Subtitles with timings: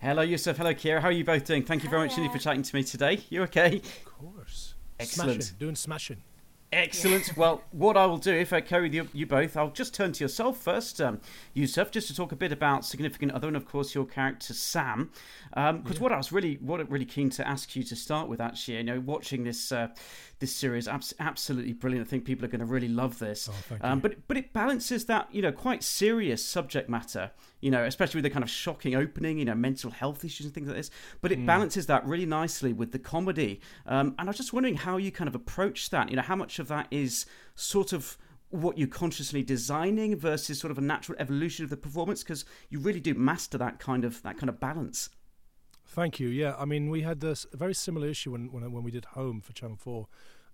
[0.00, 0.56] Hello, Youssef.
[0.56, 1.00] Hello, Kiera.
[1.00, 1.64] How are you both doing?
[1.64, 3.18] Thank you very much indeed for chatting to me today.
[3.30, 3.78] You okay?
[3.78, 4.74] Of course.
[5.00, 5.42] Excellent.
[5.42, 6.22] Smashing, doing smashing.
[6.70, 7.34] Excellent.
[7.34, 10.24] Well, what I will do, if I carry you, you both, I'll just turn to
[10.24, 11.20] yourself first, um,
[11.54, 15.10] Youssef, just to talk a bit about significant other, and of course your character Sam.
[15.48, 15.98] Because um, yeah.
[15.98, 18.76] what I was really, what I'm really keen to ask you to start with, actually,
[18.76, 19.88] you know, watching this uh,
[20.40, 22.06] this series, abs- absolutely brilliant.
[22.06, 23.48] I think people are going to really love this.
[23.50, 27.30] Oh, um, but but it balances that, you know, quite serious subject matter,
[27.60, 30.54] you know, especially with the kind of shocking opening, you know, mental health issues and
[30.54, 30.90] things like this.
[31.22, 31.46] But it mm.
[31.46, 33.60] balances that really nicely with the comedy.
[33.86, 36.10] Um, and I was just wondering how you kind of approach that.
[36.10, 38.18] You know, how much of that is sort of
[38.50, 42.78] what you're consciously designing versus sort of a natural evolution of the performance because you
[42.78, 45.10] really do master that kind of that kind of balance
[45.88, 46.28] Thank you.
[46.28, 49.40] Yeah, I mean, we had this very similar issue when when, when we did Home
[49.40, 50.06] for Channel Four,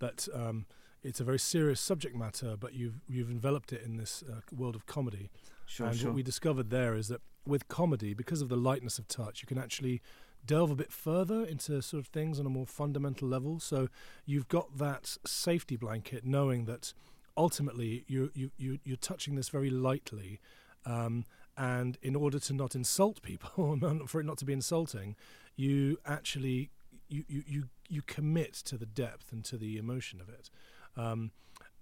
[0.00, 0.66] that um,
[1.04, 4.74] it's a very serious subject matter, but you've you've enveloped it in this uh, world
[4.74, 5.30] of comedy.
[5.66, 6.08] Sure, and sure.
[6.08, 9.46] what we discovered there is that with comedy, because of the lightness of touch, you
[9.46, 10.02] can actually
[10.46, 13.60] delve a bit further into sort of things on a more fundamental level.
[13.60, 13.88] So
[14.26, 16.92] you've got that safety blanket, knowing that
[17.36, 20.40] ultimately you you, you you're touching this very lightly.
[20.86, 21.24] Um,
[21.56, 25.16] and in order to not insult people, for it not to be insulting,
[25.56, 26.70] you actually
[27.08, 30.50] you you you, you commit to the depth and to the emotion of it.
[30.96, 31.32] Um,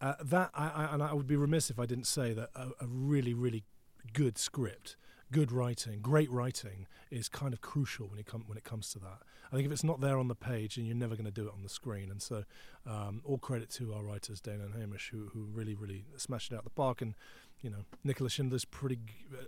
[0.00, 2.68] uh, that I, I, and I would be remiss if I didn't say that a,
[2.80, 3.64] a really really
[4.12, 4.96] good script
[5.32, 9.18] good writing, great writing is kind of crucial when it when it comes to that.
[9.50, 11.46] I think if it's not there on the page, then you're never going to do
[11.46, 12.10] it on the screen.
[12.10, 12.44] And so,
[12.86, 16.56] um, all credit to our writers, Dana and Hamish, who who really really smashed it
[16.56, 17.00] out the park.
[17.02, 17.14] And
[17.62, 18.98] you know, Nicola Shindler's pretty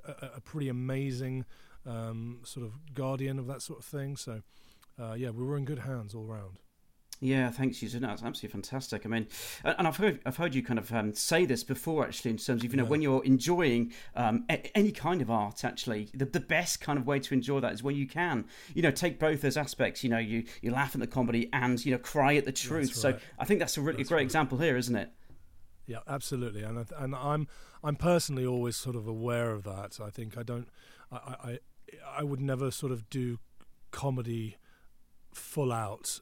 [0.06, 1.44] a, a pretty amazing
[1.86, 4.16] um, sort of guardian of that sort of thing.
[4.16, 4.42] So,
[5.00, 6.58] uh, yeah, we were in good hands all round.
[7.22, 8.00] Yeah, thanks, Susan.
[8.00, 9.04] That's absolutely fantastic.
[9.04, 9.26] I mean,
[9.62, 12.64] and I've heard, I've heard you kind of um, say this before, actually, in terms
[12.64, 12.88] of, you know, yeah.
[12.88, 17.06] when you're enjoying um, a- any kind of art, actually, the, the best kind of
[17.06, 20.02] way to enjoy that is when you can, you know, take both those aspects.
[20.02, 22.88] You know, you, you laugh at the comedy and, you know, cry at the truth.
[22.88, 22.96] Right.
[22.96, 24.24] So I think that's a really that's great right.
[24.24, 25.10] example here, isn't it?
[25.86, 27.48] Yeah, absolutely, and and I'm
[27.82, 29.98] I'm personally always sort of aware of that.
[30.00, 30.68] I think I don't,
[31.10, 31.58] I I,
[32.18, 33.40] I would never sort of do
[33.90, 34.56] comedy
[35.34, 36.20] full out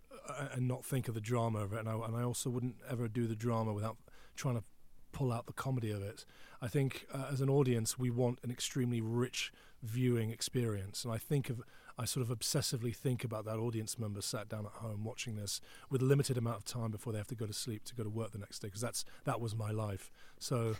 [0.52, 1.80] and not think of the drama of it.
[1.80, 3.96] And I, and I also wouldn't ever do the drama without
[4.36, 4.64] trying to
[5.12, 6.24] pull out the comedy of it.
[6.60, 9.52] I think uh, as an audience, we want an extremely rich
[9.82, 11.04] viewing experience.
[11.04, 11.62] And I think of,
[11.98, 15.60] I sort of obsessively think about that audience member sat down at home watching this
[15.90, 18.02] with a limited amount of time before they have to go to sleep to go
[18.02, 20.10] to work the next day because that's that was my life.
[20.38, 20.76] So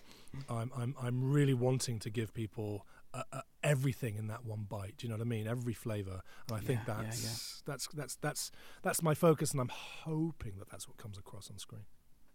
[0.49, 4.97] I'm I'm I'm really wanting to give people uh, uh, everything in that one bite.
[4.99, 5.47] Do you know what I mean?
[5.47, 7.37] Every flavour, and I think that's, yeah, yeah.
[7.67, 8.51] that's that's that's
[8.83, 11.85] that's my focus, and I'm hoping that that's what comes across on screen.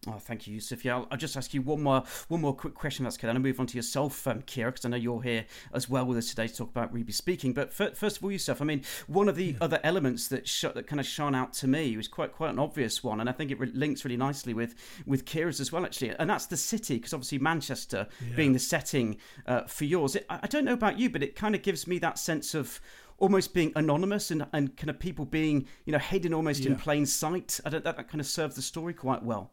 [0.08, 0.84] Oh, thank you, Youssef.
[0.84, 3.04] Yeah, I'll, I'll, just ask you one more one more quick question.
[3.04, 3.30] That's good.
[3.30, 5.90] I'm going to move on to yourself, um, Kiera, because I know you're here as
[5.90, 7.54] well with us today to talk about Ruby speaking.
[7.54, 9.58] But first of all, Youssef, I mean, one of the yeah.
[9.62, 12.60] other elements that sh- that kind of shone out to me was quite quite an
[12.60, 14.76] obvious one, and I think it re- links really nicely with
[15.06, 16.10] with Kiera's as well, actually.
[16.10, 18.36] And that's the city, because obviously Manchester yeah.
[18.36, 20.16] being the setting uh, for yours.
[20.16, 22.82] It, I don't know about you, but it kind of gives me that sense of
[23.20, 26.72] almost being anonymous and, and kind of people being you know hidden almost yeah.
[26.72, 27.60] in plain sight.
[27.66, 29.52] I don't that, that kind of serves the story quite well.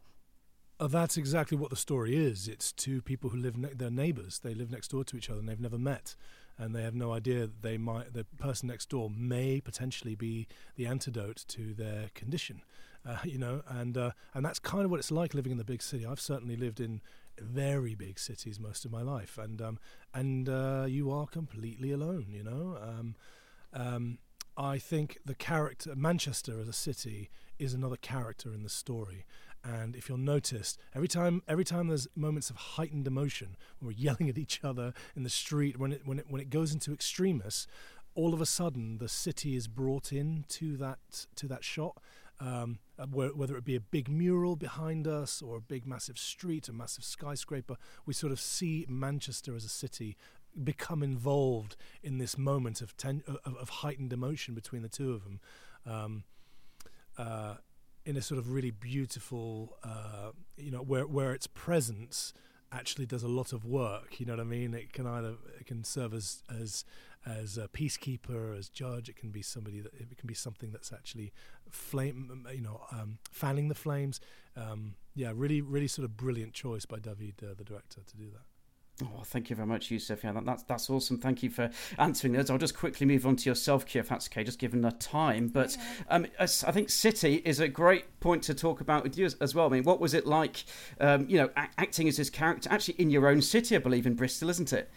[0.80, 2.48] Uh, that's exactly what the story is.
[2.48, 4.38] It's two people who live, ne- they're neighbours.
[4.38, 6.14] They live next door to each other and they've never met.
[6.56, 10.46] And they have no idea that they might, the person next door may potentially be
[10.76, 12.62] the antidote to their condition.
[13.02, 15.64] Uh, you know, and uh, and that's kind of what it's like living in the
[15.64, 16.04] big city.
[16.04, 17.00] I've certainly lived in
[17.40, 19.78] very big cities most of my life, and um,
[20.12, 22.26] and uh, you are completely alone.
[22.28, 23.14] You know, um,
[23.72, 24.18] um,
[24.54, 29.24] I think the character Manchester as a city is another character in the story,
[29.62, 33.92] and if you'll notice, every time every time there's moments of heightened emotion, when we're
[33.98, 36.92] yelling at each other in the street, when it when it when it goes into
[36.92, 37.66] extremis,
[38.14, 41.98] all of a sudden the city is brought in to that to that shot.
[42.42, 46.68] Um, uh, whether it be a big mural behind us or a big massive street,
[46.68, 50.16] a massive skyscraper, we sort of see Manchester as a city
[50.64, 55.24] become involved in this moment of, ten, of, of heightened emotion between the two of
[55.24, 55.40] them.
[55.84, 56.24] Um,
[57.18, 57.56] uh,
[58.04, 62.32] in a sort of really beautiful, uh, you know, where where its presence
[62.72, 64.20] actually does a lot of work.
[64.20, 64.74] You know what I mean?
[64.74, 66.84] It can either it can serve as as
[67.26, 69.08] as a peacekeeper, as judge.
[69.08, 71.32] It can be somebody that it can be something that's actually
[71.70, 74.20] flame, you know, um, fanning the flames.
[74.56, 78.30] Um, yeah, really, really sort of brilliant choice by David, uh, the director, to do
[78.30, 78.49] that.
[79.02, 80.22] Oh, thank you very much, Youssef.
[80.22, 81.18] Yeah, that, that's that's awesome.
[81.18, 82.50] Thank you for answering those.
[82.50, 85.48] I'll just quickly move on to yourself, Kiera, if that's okay, just given the time.
[85.48, 85.76] But
[86.08, 89.54] um, I think City is a great point to talk about with you as, as
[89.54, 89.66] well.
[89.66, 90.64] I mean, what was it like,
[91.00, 94.14] um, you know, acting as this character actually in your own city, I believe, in
[94.14, 94.90] Bristol, isn't it?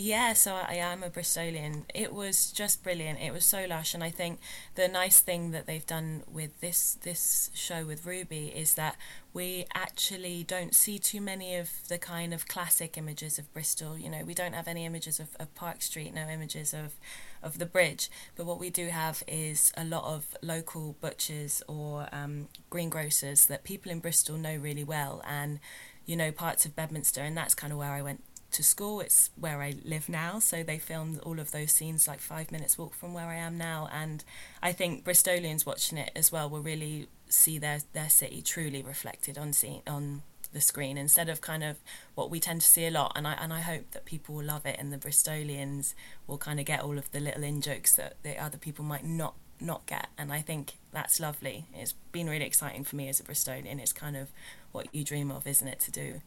[0.00, 1.82] Yeah, so I am a Bristolian.
[1.92, 3.18] It was just brilliant.
[3.18, 4.38] It was so lush, and I think
[4.76, 8.94] the nice thing that they've done with this this show with Ruby is that
[9.32, 13.98] we actually don't see too many of the kind of classic images of Bristol.
[13.98, 16.94] You know, we don't have any images of, of Park Street, no images of
[17.42, 18.08] of the bridge.
[18.36, 23.64] But what we do have is a lot of local butchers or um, greengrocers that
[23.64, 25.58] people in Bristol know really well, and
[26.06, 28.22] you know parts of Bedminster, and that's kind of where I went
[28.52, 29.00] to school.
[29.00, 32.78] It's where I live now, so they filmed all of those scenes like five minutes
[32.78, 34.24] walk from where I am now, and
[34.62, 39.36] I think Bristolians watching it as well will really see their their city truly reflected
[39.36, 41.76] on scene on the screen instead of kind of
[42.14, 43.12] what we tend to see a lot.
[43.14, 45.94] And I and I hope that people will love it and the Bristolians
[46.26, 49.04] will kind of get all of the little in jokes that the other people might
[49.04, 50.06] not not get.
[50.16, 51.66] And I think that's lovely.
[51.74, 53.78] It's been really exciting for me as a Bristolian.
[53.80, 54.28] It's kind of
[54.72, 56.20] what you dream of isn't it to do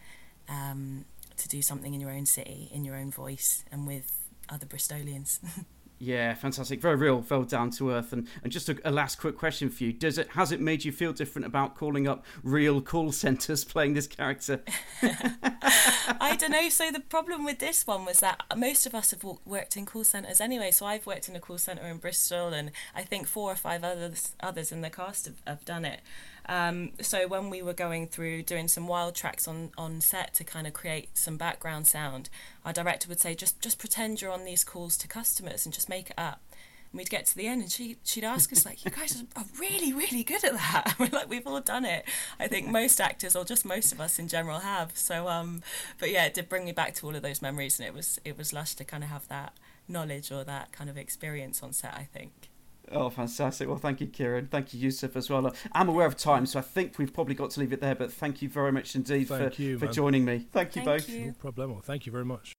[0.51, 1.05] um,
[1.41, 4.11] to do something in your own city, in your own voice, and with
[4.49, 5.39] other Bristolians.
[6.03, 6.81] Yeah, fantastic.
[6.81, 8.11] Very real, very down to earth.
[8.11, 10.83] And, and just a, a, last quick question for you: Does it has it made
[10.83, 14.63] you feel different about calling up real call centres playing this character?
[15.03, 16.69] I don't know.
[16.69, 20.03] So the problem with this one was that most of us have worked in call
[20.03, 20.71] centres anyway.
[20.71, 23.83] So I've worked in a call centre in Bristol, and I think four or five
[23.83, 25.99] others others in the cast have, have done it.
[26.47, 30.43] Um, so when we were going through doing some wild tracks on, on set to
[30.43, 32.29] kind of create some background sound,
[32.65, 35.89] our director would say, just just pretend you're on these calls to customers and just
[35.89, 36.41] make it up.
[36.91, 39.45] And we'd get to the end and she, she'd ask us, like, you guys are
[39.59, 40.95] really, really good at that.
[40.99, 42.05] we're like, we've all done it.
[42.37, 44.97] I think most actors, or just most of us in general, have.
[44.97, 45.61] So, um,
[45.99, 48.19] but yeah, it did bring me back to all of those memories and it was,
[48.25, 49.53] it was lush to kind of have that
[49.87, 52.49] knowledge or that kind of experience on set, I think.
[52.93, 53.67] Oh, fantastic.
[53.67, 54.47] Well, thank you, Kieran.
[54.47, 55.53] Thank you, Youssef, as well.
[55.71, 58.11] I'm aware of time, so I think we've probably got to leave it there, but
[58.11, 60.47] thank you very much indeed thank for, you, for joining me.
[60.51, 61.09] Thank you thank both.
[61.09, 61.25] You.
[61.27, 61.81] No problem.
[61.81, 62.49] Thank you very much.